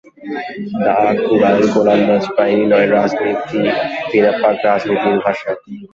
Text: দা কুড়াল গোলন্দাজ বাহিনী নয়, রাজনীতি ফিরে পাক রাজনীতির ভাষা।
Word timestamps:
দা 0.79 0.95
কুড়াল 1.19 1.59
গোলন্দাজ 1.73 2.25
বাহিনী 2.35 2.65
নয়, 2.71 2.87
রাজনীতি 2.95 3.59
ফিরে 4.07 4.31
পাক 4.41 4.55
রাজনীতির 4.67 5.17
ভাষা। 5.23 5.51